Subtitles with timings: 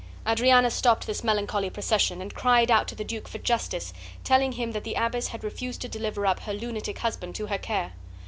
[0.27, 3.93] Adriana stopped this melancholy procession, and cried out to the duke for justice,
[4.23, 7.59] telling him that the abbess had refused to deliver up her lunatic husband to her
[7.59, 7.93] care.